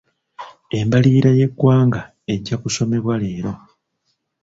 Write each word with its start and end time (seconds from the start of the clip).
Embalirira 0.79 1.31
y'eggwanga 1.39 2.01
ejja 2.33 2.55
kusomebwa 2.61 3.13
leero. 3.21 3.51